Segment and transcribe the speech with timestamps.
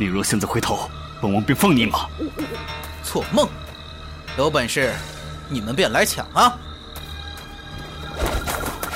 [0.00, 0.88] 你若现在回头，
[1.20, 2.08] 本王便放你一马。
[3.02, 3.48] 做梦！
[4.36, 4.94] 有本事，
[5.48, 6.56] 你们便来抢啊！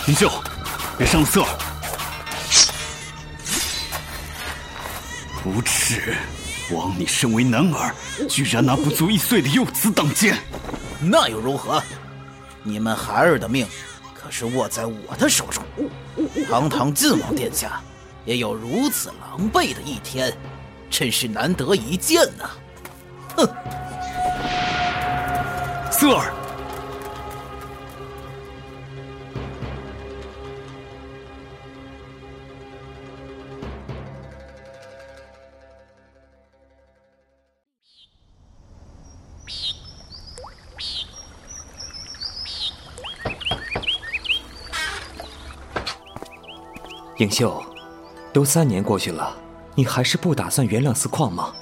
[0.07, 0.31] 云秀，
[0.97, 1.49] 别伤了瑟儿！
[5.45, 6.15] 无耻！
[6.71, 7.93] 枉你身为男儿，
[8.29, 10.39] 居然拿不足一岁的幼子挡剑。
[11.01, 11.83] 那又如何？
[12.63, 13.67] 你们孩儿的命
[14.15, 15.65] 可是握在我的手中。
[16.49, 17.81] 堂堂晋王殿下，
[18.25, 20.33] 也有如此狼狈的一天，
[20.93, 22.51] 真是难得一见呐！
[23.35, 23.49] 哼！
[25.91, 26.31] 瑟儿。
[47.19, 47.65] 影秀，
[48.33, 49.35] 都三年过去了，
[49.75, 51.53] 你还是不打算原谅司矿吗？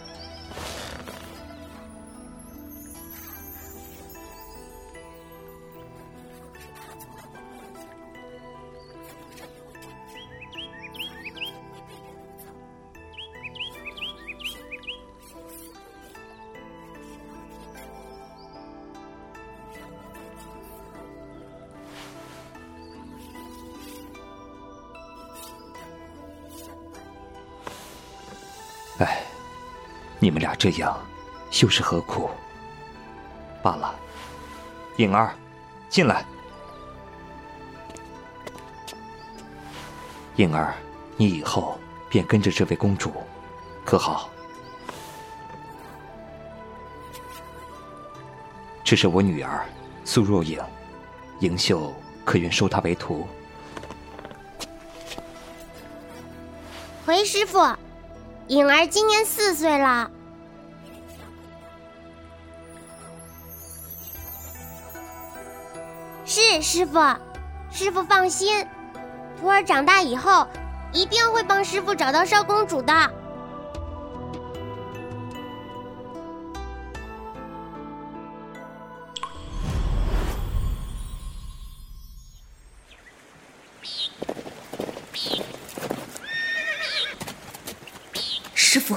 [30.60, 30.94] 这样，
[31.62, 32.28] 又是何苦？
[33.62, 33.94] 罢了，
[34.98, 35.34] 颖儿，
[35.88, 36.22] 进来。
[40.36, 40.74] 颖儿，
[41.16, 41.78] 你以后
[42.10, 43.10] 便跟着这位公主，
[43.86, 44.28] 可好？
[48.84, 49.64] 这是我女儿
[50.04, 50.62] 苏若影，
[51.38, 53.26] 颖秀可愿收她为徒？
[57.06, 57.58] 回师傅。
[58.48, 60.10] 颖儿今年四岁了。
[66.60, 66.98] 是师傅，
[67.72, 68.66] 师傅放心，
[69.38, 70.46] 徒儿长大以后
[70.92, 72.92] 一定会帮师傅找到少公主的。
[88.54, 88.94] 师傅，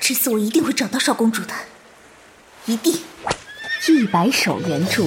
[0.00, 1.54] 这次我一定会找到少公主的，
[2.66, 3.02] 一定。
[3.88, 5.04] 一百首原著，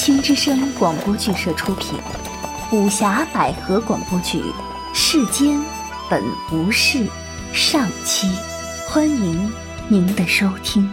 [0.00, 1.94] 青之声广播剧社出品，
[2.72, 4.38] 武侠百合广播剧
[4.94, 5.62] 《世间
[6.08, 7.00] 本无事》
[7.52, 8.26] 上期，
[8.88, 9.52] 欢迎
[9.88, 10.90] 您的收听。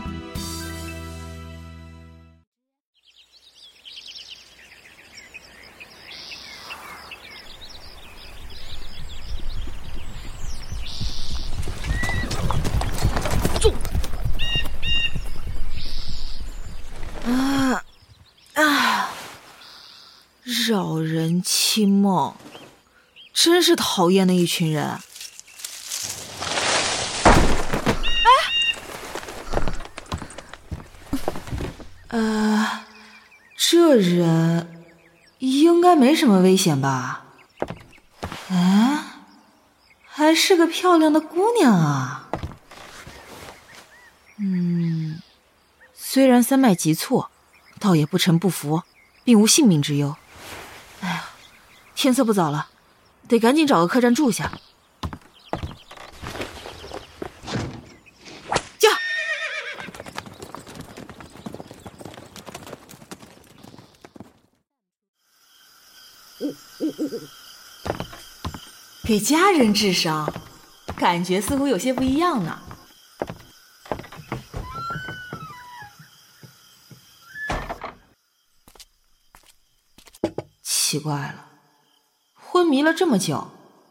[20.67, 22.35] 扰人清梦，
[23.33, 24.99] 真是讨厌的一群人。
[28.09, 28.19] 哎，
[32.09, 32.81] 呃，
[33.55, 34.83] 这人
[35.39, 37.23] 应该没什么危险吧？
[38.49, 39.05] 哎，
[40.05, 42.27] 还是个漂亮的姑娘啊。
[44.35, 45.21] 嗯，
[45.95, 47.27] 虽然三脉急促，
[47.79, 48.83] 倒也不臣不服，
[49.23, 50.17] 并无性命之忧。
[51.99, 52.69] 天色不早了，
[53.27, 54.51] 得赶紧找个客栈住下。
[58.77, 58.87] 驾！
[69.03, 70.31] 给家人治伤，
[70.97, 72.61] 感觉似乎有些不一样呢。
[80.61, 81.56] 奇怪了，
[82.57, 83.49] 昏迷了这么久，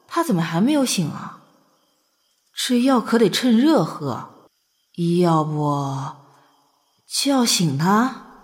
[0.09, 1.39] 他怎么还没有醒啊？
[2.53, 4.49] 这药可得趁热喝，
[5.23, 6.17] 要不
[7.09, 8.41] 叫醒他？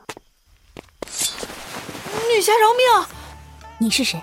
[2.31, 2.69] 女侠饶
[3.01, 3.09] 命！
[3.79, 4.23] 你是谁？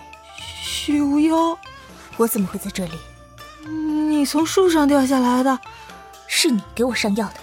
[0.63, 1.59] 许无忧。
[2.15, 2.97] 我怎么会在这里？
[3.67, 5.59] 你从树上掉下来的，
[6.27, 7.33] 是你给我上药的。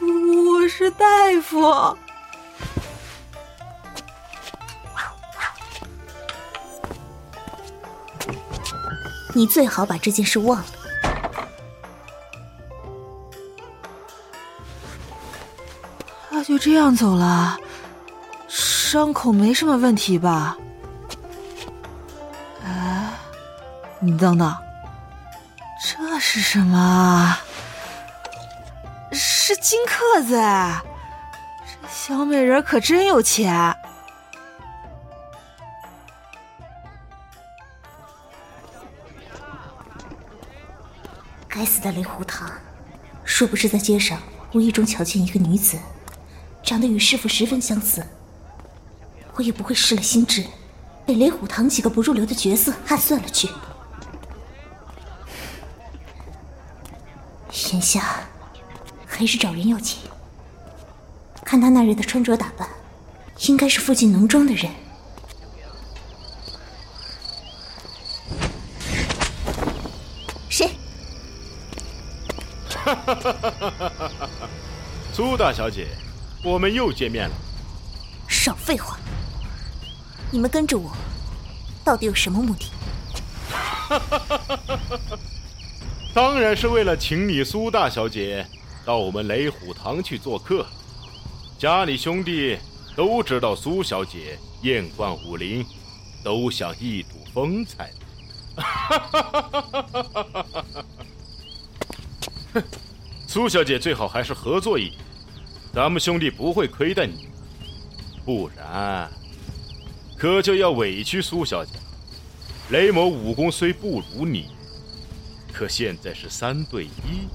[0.00, 1.06] 我是大
[1.40, 1.96] 夫。
[9.34, 10.66] 你最好把这件事忘了。
[16.30, 17.58] 他就这样走了，
[18.48, 20.56] 伤口没什么问题吧？
[22.64, 23.10] 哎，
[23.98, 24.56] 你等等，
[25.82, 27.36] 这是什么？
[29.12, 30.34] 是金克子！
[30.40, 33.76] 这小美人可真有钱。
[41.54, 42.50] 该死的雷虎堂！
[43.24, 44.20] 若不是在街上
[44.52, 45.78] 无意中瞧见一个女子，
[46.64, 48.04] 长得与师傅十分相似，
[49.36, 50.44] 我也不会失了心智，
[51.06, 53.48] 被雷虎堂几个不入流的角色暗算了去。
[57.72, 58.24] 眼下
[59.06, 59.98] 还是找人要紧。
[61.44, 62.68] 看他那日的穿着打扮，
[63.46, 64.72] 应该是附近农庄的人。
[75.34, 75.88] 苏大小姐，
[76.44, 77.34] 我们又见面了。
[78.28, 78.96] 少废话！
[80.30, 80.92] 你们跟着我，
[81.84, 82.70] 到底有什么目的？
[86.14, 88.46] 当然是为了请你苏大小姐
[88.84, 90.64] 到我们雷虎堂去做客。
[91.58, 92.56] 家里兄弟
[92.94, 95.66] 都知道苏小姐艳冠武林，
[96.22, 97.90] 都想一睹风采。
[103.26, 105.03] 苏小姐最好还是合作一点，
[105.74, 107.28] 咱们兄弟不会亏待你。
[108.24, 109.10] 不然，
[110.16, 111.72] 可就要委屈苏小姐。
[112.70, 114.50] 雷某武功虽不如你。
[115.52, 117.28] 可现在是三对一，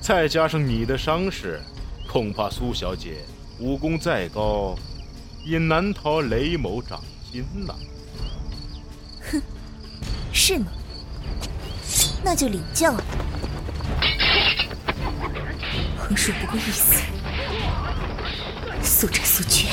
[0.00, 1.60] 再加上你的伤势，
[2.08, 3.18] 恐怕苏小姐
[3.58, 4.76] 武功再高，
[5.44, 7.78] 也难逃雷某掌心了。
[9.30, 9.42] 哼，
[10.32, 10.66] 是吗？
[12.24, 13.04] 那就领教了。
[15.98, 17.02] 横竖不过一死，
[19.02, 19.66] 速战速决。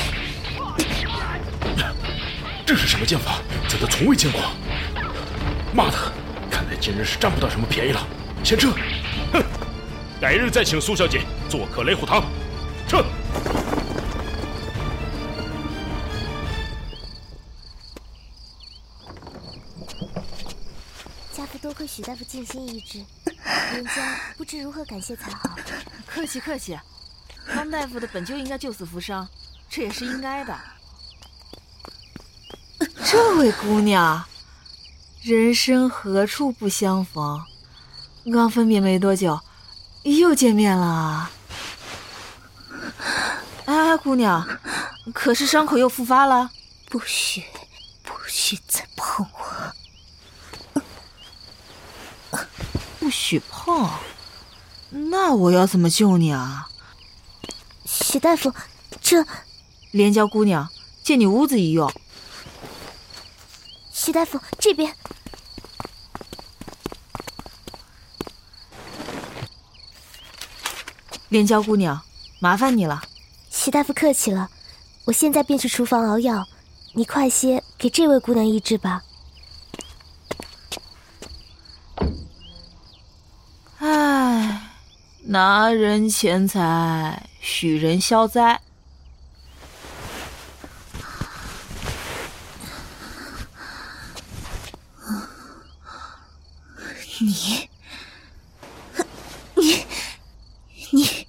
[2.66, 3.40] 这是什么剑法？
[3.68, 4.42] 怎的从未见过？
[5.72, 6.12] 妈的！
[6.80, 8.04] 今日是占不到什么便宜了，
[8.42, 8.72] 先撤！
[9.32, 9.40] 哼，
[10.20, 12.24] 改日再请苏小姐做客雷虎堂。
[12.88, 13.04] 撤！
[21.32, 22.98] 家父多亏许大夫尽心医治，
[23.74, 25.56] 人家不知如何感谢才好。
[26.04, 26.76] 客气客气，
[27.54, 29.28] 方大夫的本就应该救死扶伤，
[29.68, 30.58] 这也是应该的。
[33.04, 34.24] 这位姑娘。
[35.22, 37.44] 人生何处不相逢？
[38.32, 39.38] 刚分别没多久，
[40.04, 41.30] 又见面了。
[43.66, 44.48] 哎，姑娘，
[45.12, 46.50] 可是伤口又复发了？
[46.88, 47.44] 不许，
[48.02, 49.26] 不许再碰
[50.72, 52.40] 我！
[52.98, 53.90] 不许碰？
[54.88, 56.69] 那我要怎么救你啊？
[58.02, 58.52] 许大夫，
[59.00, 59.24] 这
[59.92, 60.68] 莲娇姑娘
[61.02, 61.92] 借你屋子一用。
[63.92, 64.94] 许大夫，这边。
[71.28, 72.00] 莲娇姑娘，
[72.40, 73.02] 麻烦你了。
[73.50, 74.50] 许大夫客气了，
[75.04, 76.44] 我现在便去厨房熬药，
[76.94, 79.02] 你快些给这位姑娘医治吧。
[85.32, 88.60] 拿人钱财，许人消灾。
[97.20, 97.68] 你，
[99.54, 99.86] 你，
[100.90, 101.24] 你，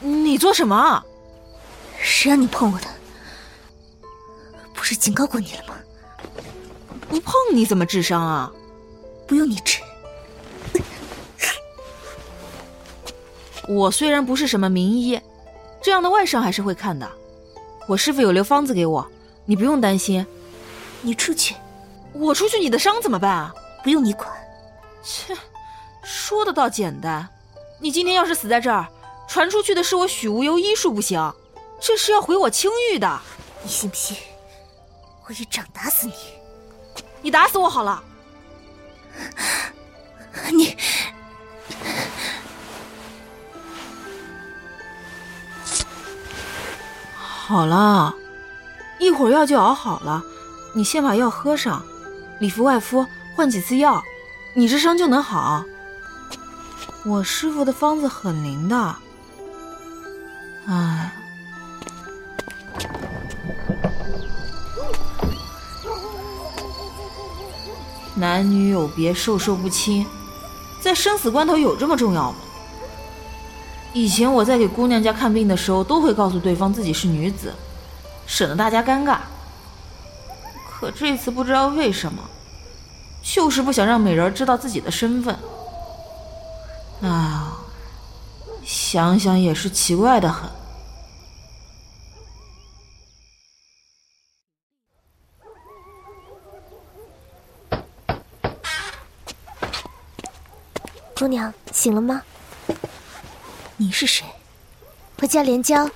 [0.00, 1.04] 你做什么？
[2.00, 2.86] 谁让你碰我的？
[4.72, 5.74] 不是警告过你了吗？
[7.10, 8.50] 不碰你怎么治伤啊？
[9.28, 9.82] 不用你治。
[13.70, 15.20] 我虽然不是什么名医，
[15.80, 17.08] 这样的外伤还是会看的。
[17.86, 19.06] 我师傅有留方子给我，
[19.44, 20.26] 你不用担心。
[21.02, 21.54] 你出去。
[22.12, 23.54] 我出去，你的伤怎么办啊？
[23.84, 24.28] 不用你管，
[25.04, 25.36] 切，
[26.02, 27.28] 说的倒简单。
[27.78, 28.88] 你今天要是死在这儿，
[29.28, 31.32] 传出去的是我许无忧医术不行，
[31.80, 33.20] 这是要毁我清誉的。
[33.62, 34.16] 你信不信？
[35.24, 36.14] 我一掌打死你！
[37.22, 38.02] 你打死我好了。
[40.50, 40.76] 你
[47.50, 48.14] 好了，
[49.00, 50.22] 一会儿药就熬好了，
[50.72, 51.82] 你先把药喝上，
[52.38, 53.04] 里服外敷。
[53.34, 54.04] 换几次药，
[54.54, 55.64] 你这伤就能好。
[57.04, 58.96] 我师傅的方子很灵的。
[60.68, 61.12] 哎，
[68.14, 70.06] 男女有别，授受不亲，
[70.80, 72.38] 在生死关头有这么重要吗？
[73.92, 77.52] 以前我在给姑娘家看病的时候，都会告诉对方自己是女子，
[78.26, 79.18] 省得大家尴尬。
[80.70, 82.22] 可这次不知道为什么。
[83.22, 85.36] 就是不想让美人知道自己的身份。
[87.02, 87.58] 啊，
[88.64, 90.48] 想想也是奇怪的很。
[101.14, 102.22] 姑娘醒了吗？
[103.80, 104.26] 你是谁？
[105.22, 105.88] 我叫连娇，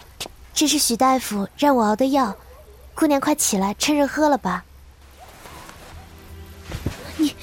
[0.54, 2.34] 这是许大夫让我熬的药。
[2.94, 4.64] 姑娘快起来，趁热喝了吧。
[7.18, 7.36] 你，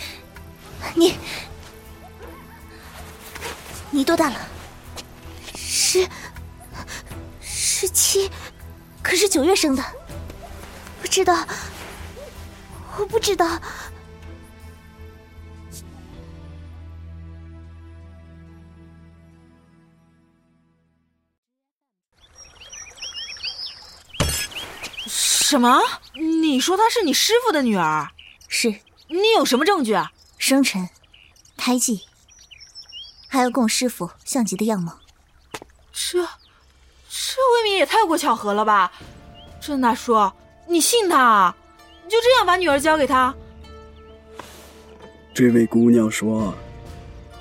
[0.95, 1.15] 你，
[3.91, 4.35] 你多大了？
[5.55, 6.09] 十，
[7.39, 8.27] 十七，
[9.03, 9.85] 可是九月生的。
[11.03, 11.45] 不知道，
[12.97, 13.61] 我不知道。
[25.51, 25.81] 什么？
[26.13, 28.07] 你说她是你师傅的女儿？
[28.47, 28.69] 是。
[29.09, 30.09] 你有什么证据啊？
[30.37, 30.87] 生辰、
[31.57, 32.03] 胎记，
[33.27, 34.97] 还有跟我师傅像极的样貌。
[35.91, 38.93] 这，这未免也太过巧合了吧？
[39.59, 40.31] 郑大叔，
[40.69, 41.53] 你信他？
[42.05, 43.35] 你就这样把女儿交给他？
[45.33, 46.53] 这位姑娘说，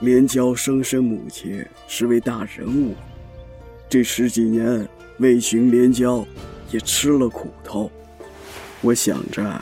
[0.01, 2.97] 连娇生身母亲是位大人物，
[3.89, 4.89] 这十几年
[5.21, 6.27] 为寻连娇，
[6.73, 7.89] 也吃了苦头。
[8.83, 9.61] 我想着，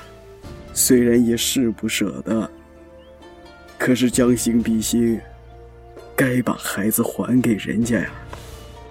[0.72, 2.48] 虽然也是不舍得，
[3.76, 5.20] 可是将心比心，
[6.14, 8.10] 该把孩子还给人家呀。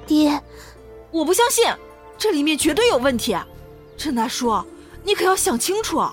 [0.05, 0.41] 爹，
[1.11, 1.65] 我不相信，
[2.17, 3.35] 这里面绝对有问题。
[3.97, 4.61] 陈大叔，
[5.03, 6.05] 你可要想清楚。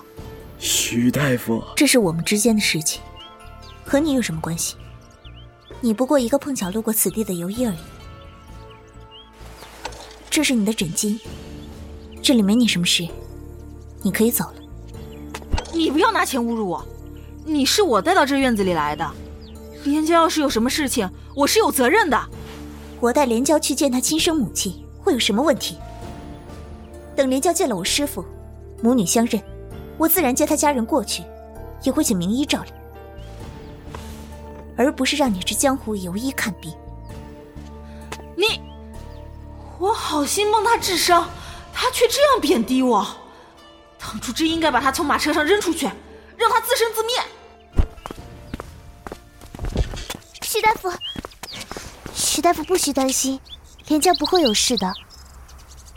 [0.57, 3.01] 徐大夫，这是我们之间的事情，
[3.85, 4.75] 和你有什么关系？
[5.81, 7.77] 你不过一个碰巧路过此地的游医而已。
[10.29, 11.19] 这是你的枕巾，
[12.21, 13.07] 这里没你什么事。
[14.05, 14.53] 你可以走了。
[15.73, 16.85] 你不要拿钱侮辱我，
[17.43, 19.11] 你是我带到这院子里来的。
[19.83, 22.21] 连娇要是有什么事情，我是有责任的。
[22.99, 25.77] 我带连娇去见她亲生母亲，会有什么问题？
[27.15, 28.23] 等连娇见了我师父，
[28.79, 29.41] 母女相认，
[29.97, 31.23] 我自然接她家人过去，
[31.81, 32.73] 也会请名医照料，
[34.77, 36.71] 而不是让你这江湖游医看病。
[38.35, 38.61] 你，
[39.79, 41.27] 我好心帮他治伤，
[41.73, 43.03] 他却这样贬低我。
[44.07, 45.85] 当初真应该把他从马车上扔出去，
[46.37, 47.15] 让他自生自灭。
[50.43, 50.91] 徐大夫，
[52.13, 53.39] 徐大夫不需担心，
[53.87, 54.93] 连娇不会有事的。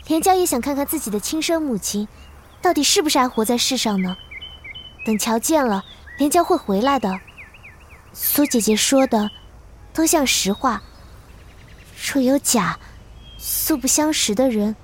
[0.07, 2.07] 连娇也想看看自己的亲生母亲，
[2.61, 4.17] 到底是不是还活在世上呢？
[5.05, 5.85] 等瞧见了，
[6.17, 7.19] 连娇会回来的。
[8.11, 9.29] 苏姐姐说的，
[9.93, 10.81] 都像实话。
[12.11, 12.77] 若有假，
[13.37, 14.75] 素不相识的人，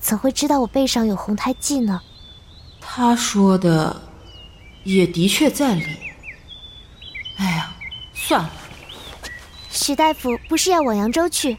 [0.00, 2.00] 怎会知道我背上有红胎记呢？
[2.88, 4.00] 他说的
[4.84, 5.84] 也的确在理。
[7.36, 7.74] 哎呀，
[8.14, 8.50] 算了。
[9.70, 11.56] 许大夫不是要往扬州去，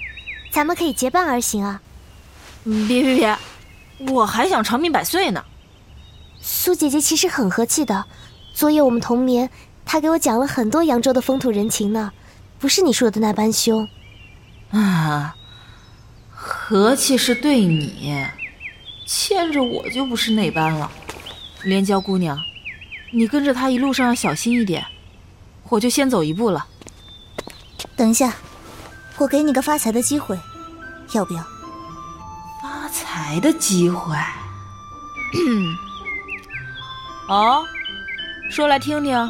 [0.51, 1.79] 咱们可以结伴而行啊。
[2.63, 3.37] 别别别，
[4.09, 5.45] 我还想长命百岁呢。
[6.41, 8.05] 苏姐姐其实很和气的，
[8.53, 9.49] 昨夜我们同眠，
[9.85, 12.11] 她给我讲了很多扬州的风土人情呢，
[12.57, 13.87] 不是你说的那般凶。
[14.71, 15.35] 啊，
[16.31, 18.25] 和气是对你，
[19.05, 20.91] 牵着我就不是那般了。
[21.63, 22.39] 连娇姑娘，
[23.11, 24.85] 你跟着他一路上要小心一点，
[25.69, 26.65] 我就先走一步了。
[27.95, 28.33] 等一下，
[29.17, 30.39] 我给你个发财的机会，
[31.13, 31.43] 要不要？
[32.61, 34.15] 发财的机会？
[37.27, 37.63] 哦，
[38.49, 39.29] 说来听听。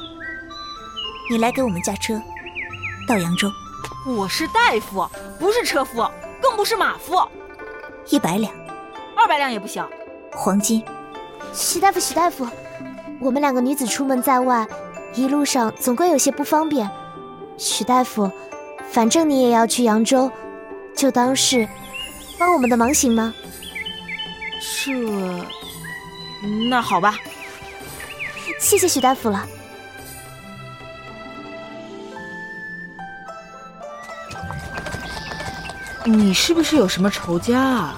[1.29, 2.21] 你来给我们驾车，
[3.07, 3.51] 到扬州。
[4.05, 5.05] 我是大夫，
[5.37, 6.09] 不是车夫，
[6.41, 7.15] 更不是马夫。
[8.09, 8.53] 一百两，
[9.15, 9.85] 二百两也不行。
[10.31, 10.81] 黄金。
[11.57, 12.47] 徐大夫，徐大夫，
[13.19, 14.67] 我们两个女子出门在外，
[15.15, 16.87] 一路上总归有些不方便。
[17.57, 18.31] 徐大夫，
[18.91, 20.31] 反正你也要去扬州，
[20.95, 21.67] 就当是
[22.37, 23.33] 帮我们的忙，行吗？
[24.61, 24.93] 这，
[26.69, 27.15] 那好吧。
[28.59, 29.43] 谢谢徐大夫了。
[36.05, 37.95] 你是不是有什么仇家啊？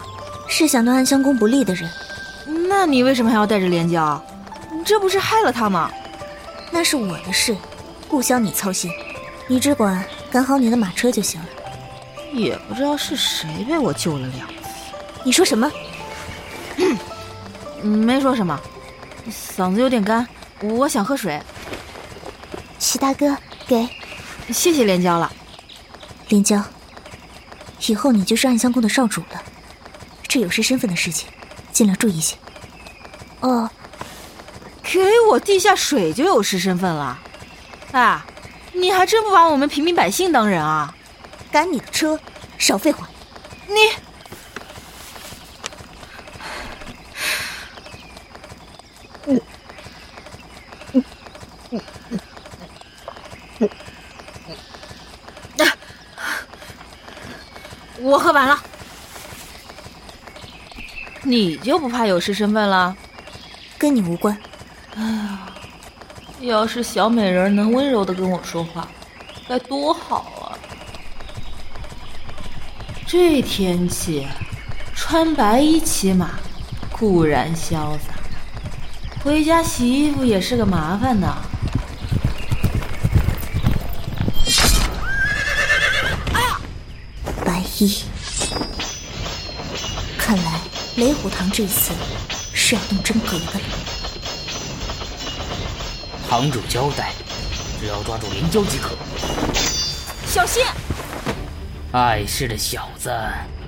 [0.48, 1.90] 是想对安襄公不利的人。
[2.80, 4.24] 那你为什么还要带着连娇？
[4.72, 5.92] 你这不是害了他吗？
[6.72, 7.54] 那是我的事，
[8.08, 8.90] 不需要你操心。
[9.50, 11.48] 你只管赶好你的马车就行了。
[12.32, 14.54] 也不知道是谁被我救了两次。
[15.26, 15.70] 你说什么？
[17.84, 18.58] 没说什么，
[19.30, 20.26] 嗓子有点干，
[20.62, 21.38] 我想喝水。
[22.80, 23.36] 徐大哥，
[23.68, 23.90] 给，
[24.54, 25.30] 谢谢连娇了。
[26.30, 26.64] 连娇，
[27.88, 29.44] 以后你就是暗香宫的少主了，
[30.30, 31.28] 这有失身份的事情，
[31.74, 32.38] 尽量注意些。
[33.42, 33.70] 哦，
[34.84, 37.18] 给我地下水就有失身份了？
[37.92, 38.22] 哎，
[38.74, 40.94] 你还真不把我们平民百姓当人啊？
[41.52, 42.20] 赶你的车，
[42.58, 43.10] 少废话。
[43.68, 43.74] 你，
[49.26, 49.42] 嗯
[50.94, 51.04] 嗯
[51.72, 51.82] 嗯
[53.60, 53.70] 嗯，
[58.02, 58.60] 我喝完了。
[61.24, 62.96] 你就不怕有失身份了？
[63.80, 64.38] 跟你无关。
[64.98, 65.48] 哎呀，
[66.42, 68.86] 要是小美人能温柔的跟我说话，
[69.48, 70.52] 该多好啊！
[73.08, 74.28] 这天气，
[74.94, 76.32] 穿白衣骑马
[76.92, 78.14] 固然潇洒，
[79.24, 81.38] 回家洗衣服也是个麻烦呢。
[86.34, 86.60] 哎呀，
[87.46, 88.04] 白衣，
[90.18, 90.60] 看来。
[90.96, 91.94] 雷虎堂这次
[92.70, 93.62] 是要动真格的了。
[96.30, 97.14] 堂主交代，
[97.80, 98.96] 只要抓住连娇即可。
[100.28, 100.64] 小心！
[101.94, 103.12] 碍事的小子，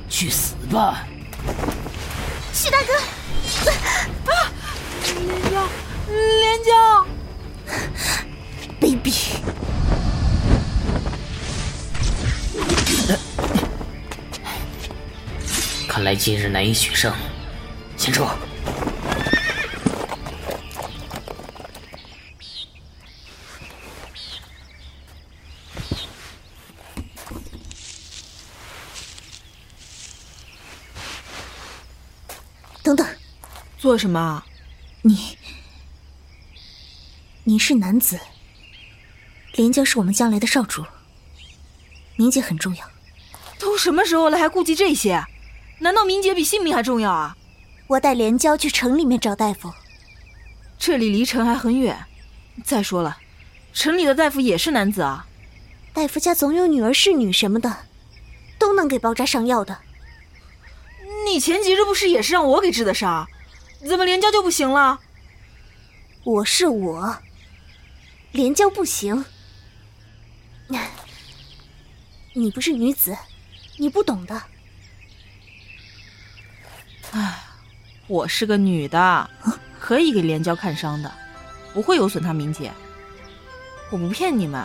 [0.08, 1.04] 去死吧！
[2.54, 2.94] 许大哥！
[4.32, 4.52] 啊！
[5.16, 5.68] 连娇，
[6.08, 7.08] 连娇，
[8.80, 9.32] 卑鄙！
[15.88, 17.12] 看来今日难以取胜，
[17.98, 18.28] 先撤。
[32.84, 33.08] 等等，
[33.92, 34.46] 做什么？
[35.02, 35.38] 你，
[37.44, 38.18] 你是男子，
[39.56, 40.86] 连江是我们将来的少主，
[42.16, 42.90] 名节很重要。
[43.60, 45.22] 都什么时候了，还顾及这些？
[45.80, 47.36] 难道名节比性命还重要啊？
[47.88, 49.74] 我带连娇去城里面找大夫。
[50.80, 52.06] 这里离城还很远。
[52.64, 53.18] 再说了，
[53.74, 55.28] 城里的大夫也是男子啊。
[55.92, 57.80] 大夫家总有女儿侍女什么的，
[58.58, 59.80] 都能给包扎上药的。
[61.26, 63.28] 你前几日不是也是让我给治的伤？
[63.88, 65.00] 怎么连娇就不行了？
[66.24, 67.18] 我是我，
[68.32, 69.26] 连娇不行。
[72.34, 73.18] 你不是女子。
[73.78, 74.42] 你不懂的。
[77.12, 77.44] 唉，
[78.06, 79.30] 我是个女的，
[79.80, 81.12] 可以给连娇看伤的，
[81.74, 82.72] 不会有损她名节。
[83.90, 84.64] 我不骗你们，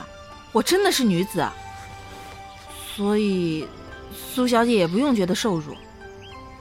[0.52, 1.48] 我真的是女子。
[2.94, 3.66] 所以，
[4.12, 5.74] 苏小姐也不用觉得受辱，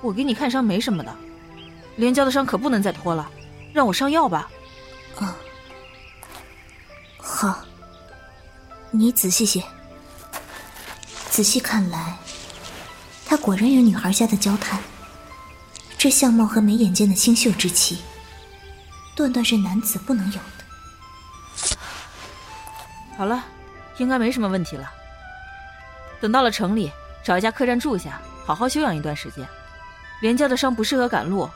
[0.02, 1.16] 我给你看伤没什么的。
[1.96, 3.30] 连娇的伤可不能再拖了，
[3.74, 4.50] 让我上药吧。
[5.20, 5.36] 啊，
[7.18, 7.60] 好，
[8.92, 9.64] 你仔细些。
[11.30, 12.18] 仔细看来。
[13.28, 14.80] 他果然有女孩家的娇态，
[15.98, 17.98] 这相貌和眉眼间的清秀之气，
[19.16, 20.64] 断断是男子不能有的。
[23.18, 23.44] 好了，
[23.98, 24.92] 应该没什么问题了。
[26.22, 26.92] 等到了城里，
[27.24, 29.46] 找一家客栈住下，好好休养一段时间。
[30.22, 31.50] 连娇的伤不适合赶路，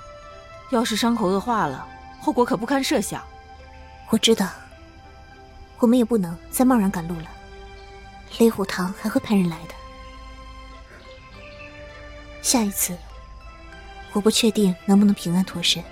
[0.72, 1.88] 要是伤口恶化了，
[2.20, 3.24] 后果可不堪设想。
[4.10, 4.50] 我知道，
[5.80, 7.26] 我们也不能再贸然赶路了。
[8.38, 9.74] 雷虎堂还会派人来的。
[12.42, 12.98] 下一次，
[14.14, 15.84] 我不确定能不能平安脱身。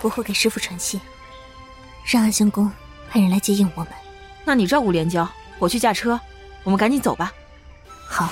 [0.00, 1.00] 我会给师傅传信，
[2.04, 2.70] 让暗香宫
[3.08, 3.92] 派人来接应我们。
[4.44, 5.28] 那你照顾连娇，
[5.60, 6.20] 我去驾车，
[6.64, 7.32] 我们赶紧走吧。
[8.06, 8.28] 好。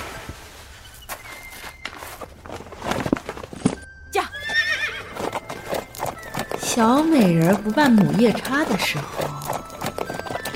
[6.81, 9.29] 小美人不办母夜叉的时候，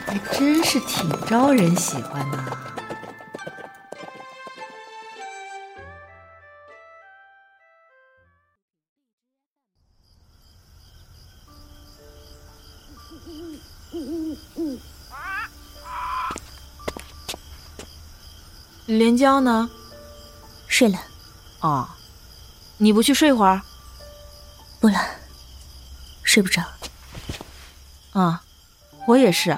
[0.06, 2.38] 还真是挺招人喜欢的。
[18.86, 19.68] 连娇呢？
[20.68, 20.98] 睡了。
[21.60, 21.86] 哦，
[22.78, 23.60] 你不去睡会儿？
[26.34, 26.60] 睡不着。
[28.12, 28.42] 啊，
[29.06, 29.56] 我也是。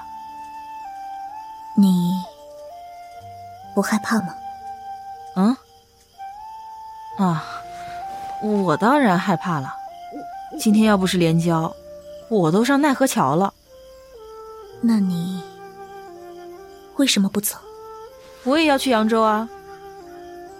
[1.74, 2.12] 你
[3.74, 4.34] 不害怕吗？
[5.36, 5.56] 嗯。
[7.16, 7.42] 啊，
[8.42, 9.74] 我当然害怕了。
[10.60, 11.74] 今天要不是连娇，
[12.28, 13.54] 我都上奈何桥了。
[14.82, 15.42] 那你
[16.96, 17.56] 为什么不走？
[18.44, 19.48] 我也要去扬州啊！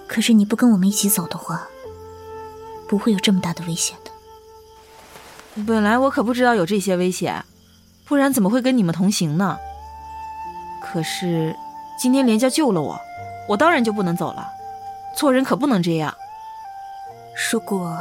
[0.09, 1.69] 可是你不跟我们一起走的话，
[2.89, 4.06] 不会有这么大的危险的。
[5.65, 7.45] 本来我可不知道有这些危险，
[8.05, 9.57] 不然怎么会跟你们同行呢？
[10.83, 11.57] 可是
[11.99, 13.01] 今天连家救了我，
[13.49, 14.47] 我当然就不能走了。
[15.17, 16.15] 做人可不能这样。
[17.51, 17.99] 如果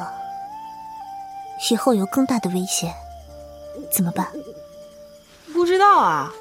[1.71, 2.93] 以后有更大的危险，
[3.91, 4.27] 怎么办？
[5.53, 6.31] 不不知道啊，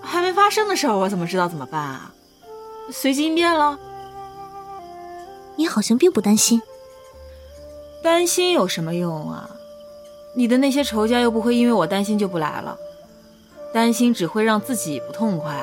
[0.00, 2.10] 还没发生的事儿，我怎么知道怎么办啊？
[2.90, 3.78] 随机应变了。
[5.56, 6.62] 你好像并不担心。
[8.02, 9.50] 担心有什么用啊？
[10.38, 12.76] 你的那些仇家又不会因为我担心就不来了，
[13.72, 15.56] 担心只会让自己不痛快。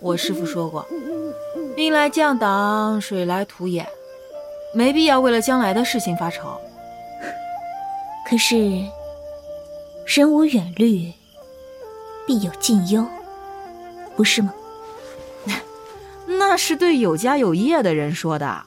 [0.00, 0.86] 我师傅说过，
[1.74, 3.88] 兵来将挡，水来土掩，
[4.74, 6.60] 没必要为了将来的事情发愁。
[8.28, 8.56] 可是，
[10.04, 11.10] 人无远虑，
[12.26, 13.06] 必有近忧，
[14.14, 14.52] 不是吗？
[16.28, 18.64] 那是对有家有业的人说的。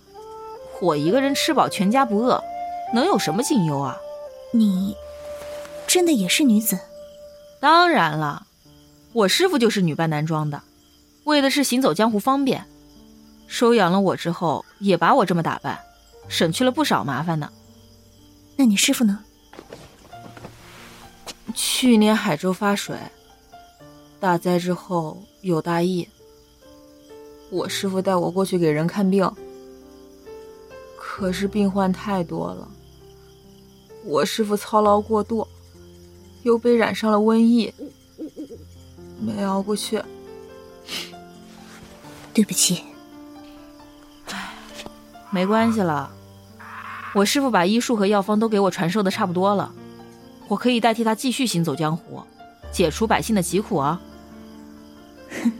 [0.82, 2.43] 我一个人吃饱全家不饿，
[2.96, 3.96] 能有什么近忧啊？
[4.52, 4.96] 你
[5.86, 6.80] 真的也是女子？
[7.60, 8.48] 当然了，
[9.14, 10.62] 我师傅就是女扮男装的，
[11.26, 12.66] 为的是行走江湖方便。
[13.48, 15.80] 收养了我之后，也把我这么打扮，
[16.28, 17.52] 省去了不少麻烦呢。
[18.56, 19.24] 那你师傅呢？
[21.54, 22.98] 去年海州发水，
[24.20, 26.08] 大灾之后有大疫，
[27.50, 29.32] 我师傅带我过去给人看病。
[30.98, 32.70] 可是病患太多了，
[34.08, 35.46] 我师傅操劳过度，
[36.43, 37.74] 又被染上了瘟疫，
[39.20, 40.02] 没熬过去。
[42.34, 42.82] 对不起。
[44.32, 44.54] 唉，
[45.30, 46.10] 没关系了，
[47.13, 49.74] 我师傅把医术和药方都给我传授的差不多了，
[50.48, 52.24] 我可以代替他继续行走江湖，
[52.72, 54.02] 解除百姓的疾苦啊。
[55.30, 55.52] 哼，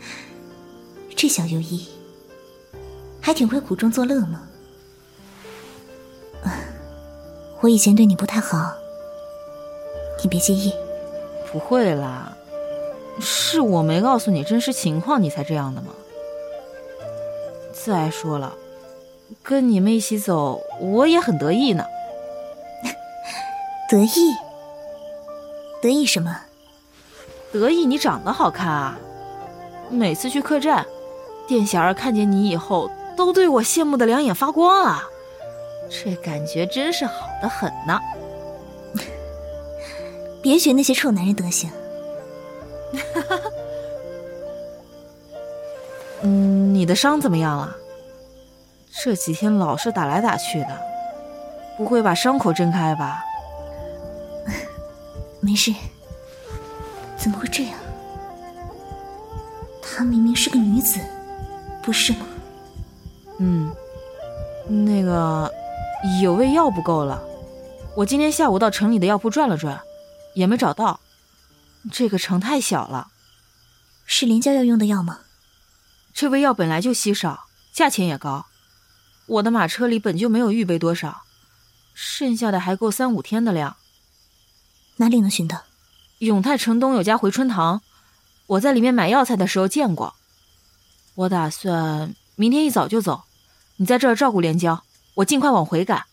[1.14, 1.86] 这小游医。
[3.20, 4.48] 还挺会苦中作乐嘛。
[7.60, 8.74] 我以前对你不太好，
[10.22, 10.72] 你别介意。
[11.50, 12.36] 不会啦，
[13.20, 15.88] 是我没告诉你真实情况，你才这样的吗？
[17.72, 18.54] 再说了，
[19.42, 21.84] 跟你们一起走，我也很得意呢。
[23.90, 24.34] 得意？
[25.80, 26.42] 得意什么？
[27.50, 28.98] 得意你长得好看啊！
[29.90, 30.86] 每次去客栈，
[31.46, 32.90] 店小二看见你以后。
[33.16, 35.02] 都对我羡慕的两眼发光啊！
[35.88, 37.98] 这感觉真是好的很呢。
[40.42, 41.70] 别学那些臭男人德行。
[46.22, 47.76] 嗯，你的伤怎么样了？
[49.00, 50.68] 这几天老是打来打去的，
[51.76, 53.22] 不会把伤口震开吧？
[55.40, 55.72] 没事。
[57.16, 57.74] 怎么会这样？
[59.82, 61.00] 她明明是个女子，
[61.82, 62.26] 不是吗？
[63.38, 63.72] 嗯，
[64.66, 65.52] 那个
[66.22, 67.20] 有味药不够了，
[67.96, 69.80] 我今天下午到城里的药铺转了转，
[70.34, 71.00] 也没找到。
[71.90, 73.08] 这个城太小了，
[74.06, 75.20] 是连家要用的药吗？
[76.14, 78.46] 这味药本来就稀少，价钱也高，
[79.26, 81.22] 我的马车里本就没有预备多少，
[81.94, 83.76] 剩下的还够三五天的量。
[84.98, 85.64] 哪里能寻到？
[86.18, 87.82] 永泰城东有家回春堂，
[88.46, 90.14] 我在里面买药材的时候见过。
[91.16, 93.24] 我打算明天一早就走。
[93.76, 94.82] 你在这儿照顾连娇，
[95.18, 96.06] 我尽快往回赶。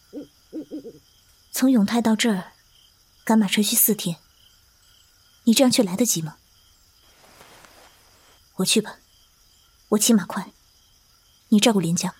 [1.51, 2.53] 从永泰到这儿，
[3.23, 4.17] 赶马车需四天。
[5.43, 6.37] 你这样去来得及吗？
[8.55, 8.97] 我去吧，
[9.89, 10.51] 我骑马快。
[11.49, 12.15] 你照顾连娇。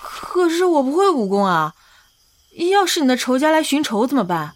[0.00, 1.76] 可是我不会武功啊，
[2.72, 4.54] 要是你的仇家来寻仇怎么办？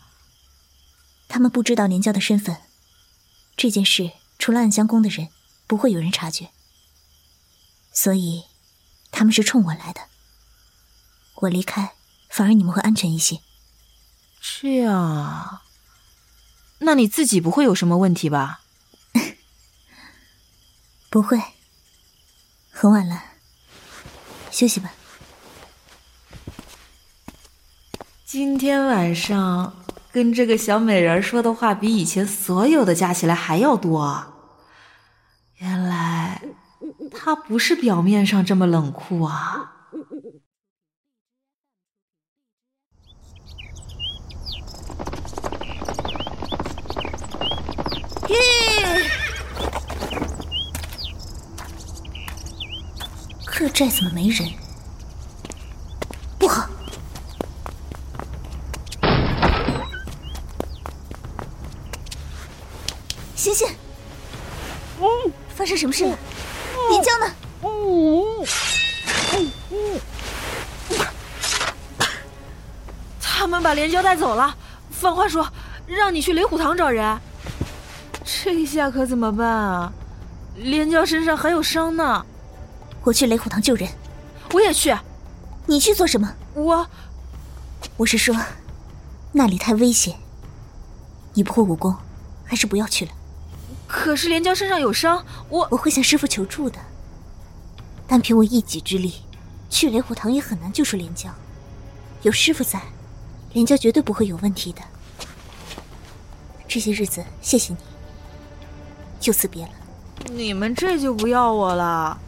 [1.29, 2.62] 他们不知道连娇的身份，
[3.57, 5.29] 这件事除了暗香宫的人，
[5.68, 6.50] 不会有人察觉。
[7.92, 8.44] 所以。
[9.12, 10.03] 他们是冲我来的，
[11.40, 11.92] 我离开，
[12.29, 13.40] 反而你们会安全一些。
[14.40, 15.62] 这样啊？
[16.79, 18.61] 那你自己不会有什么问题吧？
[21.11, 21.40] 不会。
[22.70, 23.22] 很晚了，
[24.50, 24.90] 休息吧。
[28.24, 34.24] 今天晚上跟这个小美人说的话，比以前所有的加起来还要多。
[35.57, 36.42] 原来。
[37.12, 39.69] 他不是表面上这么冷酷啊！
[53.61, 54.51] 客栈怎么没人？
[56.38, 56.66] 不好！
[63.37, 63.68] 星星，
[65.55, 66.18] 发生什么事了？
[66.88, 67.27] 连江呢？
[73.20, 74.57] 他们把连娇带走了。
[74.90, 75.46] 放话说，
[75.87, 77.20] 让你去雷虎堂找人。
[78.25, 79.92] 这下可怎么办啊？
[80.57, 82.25] 连娇身上还有伤呢。
[83.02, 83.88] 我去雷虎堂救人。
[84.52, 84.96] 我也去。
[85.66, 86.34] 你去做什么？
[86.54, 86.86] 我……
[87.96, 88.36] 我是说，
[89.32, 90.16] 那里太危险。
[91.34, 91.96] 你不会武功，
[92.44, 93.12] 还是不要去了。
[93.86, 96.78] 可是连娇身上有伤，我我会向师傅求助的。
[98.06, 99.22] 单凭我一己之力，
[99.68, 101.30] 去雷虎堂也很难救出连娇。
[102.22, 102.82] 有师傅在，
[103.52, 104.82] 连娇绝对不会有问题的。
[106.66, 107.78] 这些日子谢谢你，
[109.20, 109.70] 就此别了。
[110.32, 112.18] 你们这就不要我了？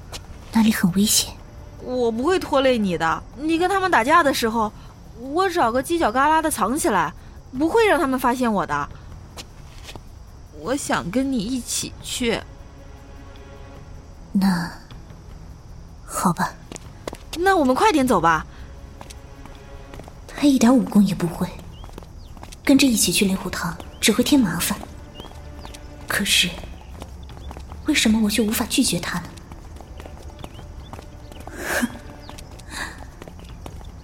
[0.53, 1.35] 那里很危险。
[1.83, 3.23] 我不会拖累你的。
[3.37, 4.73] 你跟他们打架的时候，
[5.19, 7.13] 我找个犄角旮旯的藏起来，
[7.59, 8.89] 不会让他们发现我的。
[10.61, 12.41] 我想跟你一起去。
[14.33, 14.71] 那
[16.07, 16.55] 好吧。
[17.39, 18.47] 那我们快点走吧。
[20.29, 21.49] 他一点武功也不会，
[22.65, 24.79] 跟着一起去雷虎堂只会添麻烦。
[26.07, 26.49] 可是，
[27.87, 29.25] 为什么我却无法拒绝他呢？
[31.73, 31.89] 哼，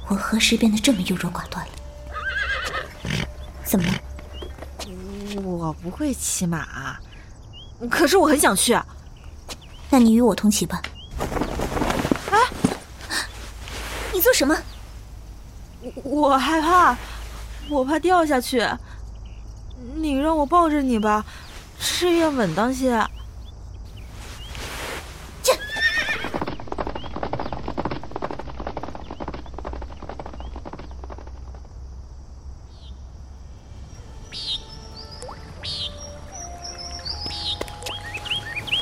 [0.09, 1.73] 我何时变得这么优柔寡断了？
[3.65, 3.95] 怎么了？
[5.43, 6.97] 我不会骑马，
[7.91, 8.79] 可是我很想去。
[9.91, 10.83] 那你与我同骑吧。
[12.31, 12.37] 啊！
[14.13, 14.57] 你做什么？
[16.03, 16.97] 我害怕，
[17.69, 18.67] 我怕掉下去。
[19.95, 21.25] 你让我抱着你吧，
[22.01, 23.07] 这样稳当些。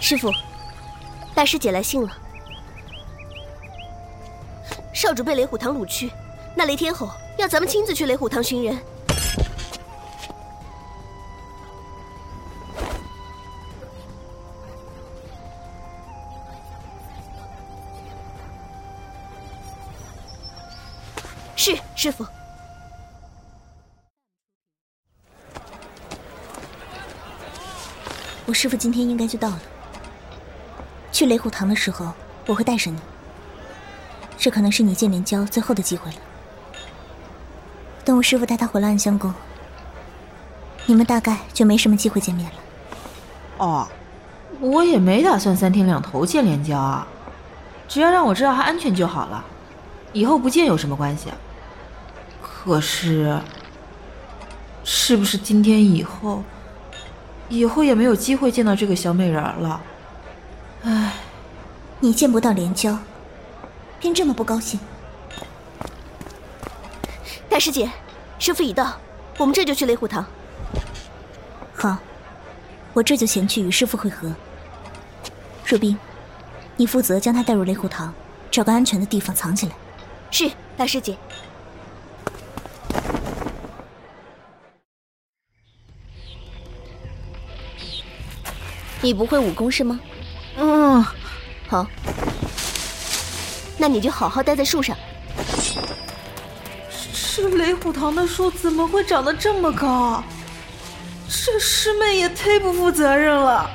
[0.09, 0.31] 师傅，
[1.35, 2.09] 大师姐来信了。
[4.95, 6.13] 少主被雷虎堂掳去。
[6.55, 8.79] 那雷天吼要咱们亲自去雷虎堂寻人。
[21.57, 22.25] 是师傅。
[28.47, 29.61] 我师傅今天应该就到了。
[31.17, 32.13] 去雷虎堂的时候，
[32.45, 32.99] 我会带上你。
[34.37, 36.17] 这可能是你见连娇最后的机会了。
[38.05, 39.33] 等我师傅带他回了暗香宫，
[40.85, 42.57] 你们大概就没什么机会见面了。
[43.57, 43.89] 哦，
[44.61, 47.09] 我也没打算三天两头见连娇啊，
[47.89, 49.43] 只要让我知道他安全就好了，
[50.13, 51.31] 以后不见有什么关系。
[52.43, 53.41] 可是，
[54.85, 56.43] 是不是今天以后，
[57.49, 59.81] 以后也没有机会见到这个小美人了？
[60.89, 61.15] 唉，
[61.99, 62.97] 你见不到连娇，
[63.99, 64.79] 便这么不高兴？
[67.51, 67.91] 大师姐，
[68.39, 68.97] 师傅已到，
[69.37, 70.25] 我们这就去雷虎堂。
[71.75, 71.99] 好，
[72.93, 74.33] 我这就前去与师傅会合。
[75.65, 75.99] 若冰，
[76.77, 78.15] 你负责将他带入雷虎堂，
[78.49, 79.73] 找个安全的地方藏起来。
[80.31, 81.17] 是，大师姐。
[89.03, 89.99] 你不会武功是吗？
[91.69, 91.87] 好，
[93.77, 94.97] 那你就好好待在树上。
[97.35, 100.23] 这雷虎堂的树怎么会长得这么高？
[101.29, 103.71] 这师妹也忒不负责任了。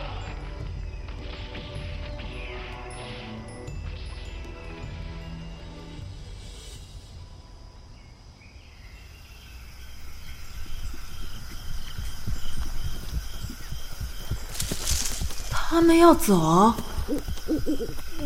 [15.51, 16.73] 他们要走，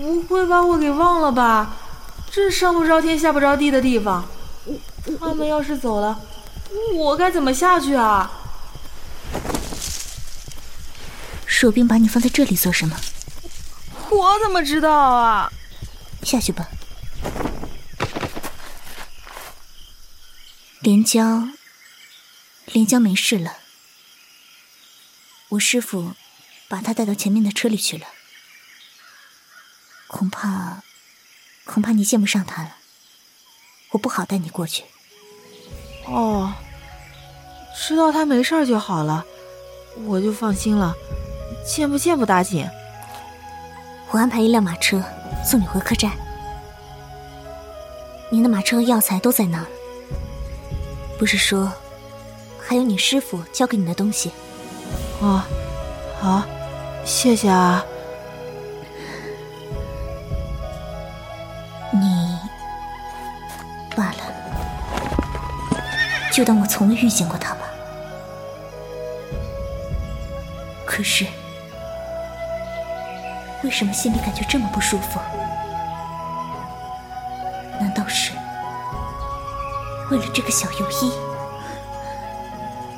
[0.01, 1.77] 不会把我给忘了吧？
[2.31, 4.27] 这上不着天下不着地的地方。
[5.19, 6.19] 他们要是走了，
[6.95, 8.29] 我该怎么下去啊？
[11.45, 12.97] 守兵把你放在这里做什么？
[14.09, 15.51] 我怎么知道啊？
[16.23, 16.67] 下去吧。
[20.81, 21.47] 连娇，
[22.65, 23.57] 连娇没事了。
[25.49, 26.13] 我师傅
[26.67, 28.05] 把他带到前面的车里去了。
[30.15, 30.81] 恐怕，
[31.65, 32.77] 恐怕你见不上他了。
[33.91, 34.85] 我不好带你过去。
[36.05, 36.53] 哦，
[37.75, 39.25] 知道他没事就好了，
[40.05, 40.95] 我就放心了。
[41.67, 42.65] 见不见不打紧。
[44.11, 45.03] 我安排一辆马车
[45.43, 46.09] 送你回客栈。
[48.29, 49.65] 你的马车和药材都在那儿。
[51.19, 51.69] 不是说
[52.57, 54.31] 还有你师傅交给你的东西？
[55.19, 55.43] 哦，
[56.21, 56.41] 好，
[57.03, 57.83] 谢谢啊。
[66.35, 67.61] 就当我从未遇见过他吧。
[70.85, 71.25] 可是，
[73.63, 75.17] 为什么心里感觉这么不舒服？
[77.79, 78.33] 难道是
[80.11, 81.13] 为了这个小游医？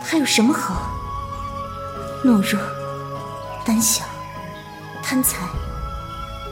[0.03, 0.89] 他有什么好
[2.25, 2.59] 懦弱、
[3.63, 4.03] 胆小、
[5.03, 5.37] 贪财、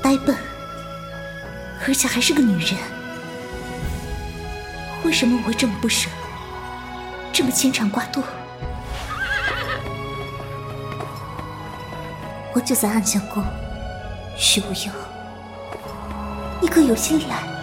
[0.04, 0.38] 呆笨，
[1.88, 2.78] 而且还是个女人。
[5.04, 6.12] 为什么我会这么不舍，
[7.38, 8.24] 这么牵肠挂肚？
[12.54, 13.43] 我就在暗香宫，
[14.38, 14.93] 许无忧，
[16.62, 17.55] 你可有心来？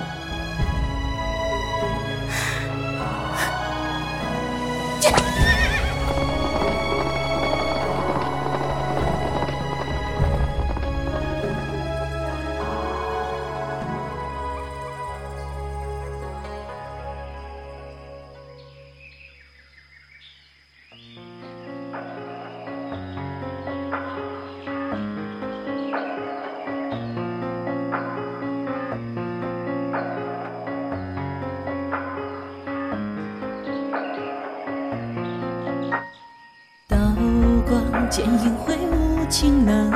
[38.32, 39.90] 剑影挥舞清冷，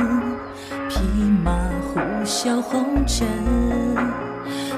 [0.91, 1.01] 匹
[1.43, 1.53] 马
[1.89, 3.27] 呼啸红尘。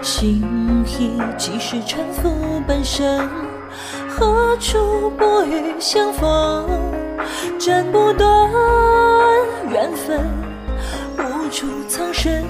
[0.00, 3.28] 心意几时沉浮半生？
[4.08, 6.68] 何处薄雨相逢？
[7.58, 8.48] 斩不断
[9.68, 10.24] 缘分，
[11.18, 12.44] 无处藏身。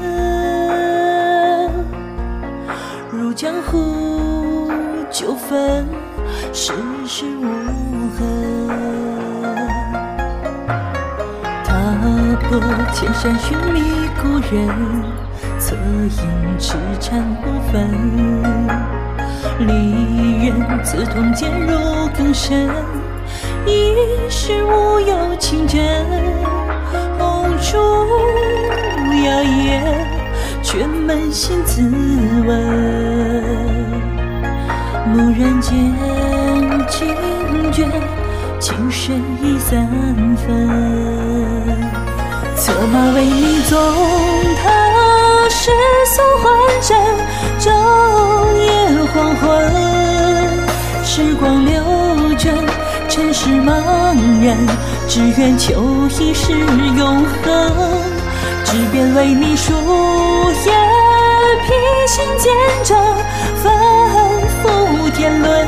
[3.11, 4.71] 入江湖
[5.11, 5.87] 纠纷，
[6.53, 6.75] 世
[7.07, 7.47] 事无
[8.19, 9.08] 痕。
[12.49, 12.59] 过
[12.95, 13.83] 千山寻觅
[14.23, 14.69] 故人，
[15.59, 17.91] 侧影痴缠不分。
[19.59, 21.77] 离人刺痛渐入
[22.17, 22.71] 更深，
[23.67, 23.95] 一
[24.31, 25.79] 世无有情真。
[27.19, 27.77] 红烛
[29.27, 29.83] 摇曳，
[30.63, 31.83] 却扪心自
[32.47, 32.49] 问。
[35.13, 35.75] 蓦然间
[36.89, 37.15] 惊
[37.71, 37.85] 觉，
[38.59, 39.87] 情深已三
[40.35, 41.88] 分。
[42.59, 43.79] 策马为你纵
[44.57, 45.71] 踏世
[46.07, 46.99] 俗幻阵，
[47.61, 47.71] 昼
[48.57, 48.67] 夜
[49.15, 49.47] 黄昏。
[51.05, 51.81] 时光流
[52.37, 52.53] 转，
[53.09, 53.71] 尘世茫
[54.45, 54.59] 然，
[55.07, 55.85] 只愿求
[56.19, 56.53] 一世
[56.97, 57.47] 永恒。
[58.65, 59.73] 执鞭为你书
[60.67, 60.73] 页，
[61.63, 61.73] 披
[62.09, 62.99] 星见证，
[63.63, 63.73] 反
[64.63, 65.67] 复天伦，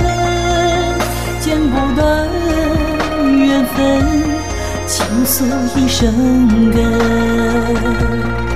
[1.38, 2.28] 剪不断
[3.38, 4.29] 缘分。
[4.90, 5.44] 倾诉
[5.76, 6.10] 一生
[6.72, 8.49] 根。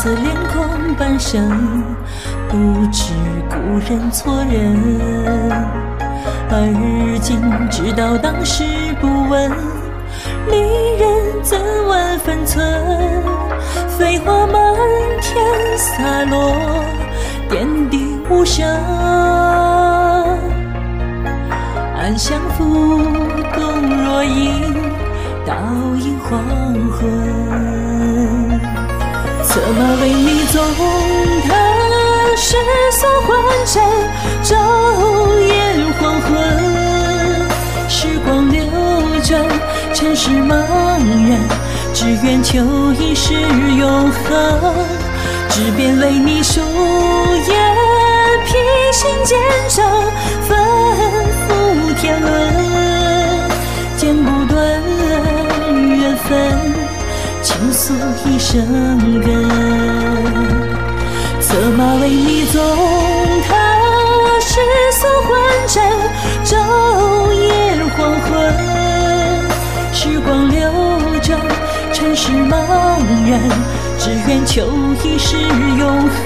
[0.00, 1.84] 相思连空半生，
[2.48, 3.12] 不知
[3.50, 4.74] 故人错人。
[6.48, 8.64] 而今知道当时
[8.98, 9.50] 不问，
[10.48, 12.64] 离人怎问分寸？
[13.98, 14.74] 飞花满
[15.20, 15.44] 天
[15.76, 16.82] 洒落，
[17.50, 18.66] 点滴无声。
[21.94, 22.64] 暗香浮
[23.52, 23.62] 动
[24.02, 24.72] 若影，
[25.44, 25.54] 倒
[25.98, 26.40] 映黄
[26.90, 27.29] 昏。
[29.50, 30.62] 策马为你纵
[31.48, 31.50] 踏
[32.36, 32.56] 世
[32.92, 33.36] 俗幻
[33.66, 33.82] 尘，
[34.44, 34.54] 昼
[35.40, 35.52] 夜
[35.98, 36.30] 黄昏。
[37.88, 38.62] 时光流
[39.24, 39.44] 转，
[39.92, 40.54] 尘世茫
[41.28, 41.40] 然，
[41.92, 44.86] 只愿求一世永恒。
[45.48, 47.52] 执鞭为你书页，
[48.46, 48.52] 披
[48.92, 49.36] 星见
[49.68, 49.84] 证，
[50.48, 50.56] 反
[51.48, 52.30] 复天伦，
[53.96, 54.80] 剪不断
[55.98, 56.79] 缘分。
[57.42, 57.94] 倾诉
[58.26, 58.66] 一生
[59.20, 59.30] 歌，
[61.40, 62.62] 策马为你纵
[63.48, 63.56] 踏
[64.40, 64.60] 世
[64.92, 65.30] 俗幻
[65.66, 65.82] 阵，
[66.44, 68.30] 昼夜黄昏。
[69.92, 70.70] 时光流
[71.22, 71.40] 转，
[71.92, 72.52] 尘世茫
[73.28, 73.40] 然，
[73.98, 74.70] 只愿求
[75.02, 76.24] 一世永恒。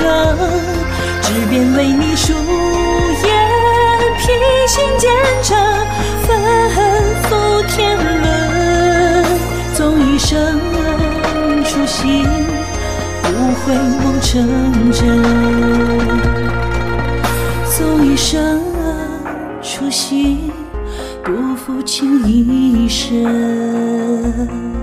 [1.23, 2.33] 执鞭为你书
[3.23, 3.31] 页，
[4.19, 4.33] 披
[4.67, 5.11] 星见
[5.43, 5.57] 证，
[6.27, 6.29] 反
[7.23, 9.25] 复天伦，
[9.75, 10.74] 纵一生。
[12.05, 12.23] 初心
[13.23, 13.29] 不
[13.61, 15.23] 会梦成真，
[17.65, 18.61] 纵一生
[19.63, 20.53] 初心
[21.23, 24.74] 不负情一生。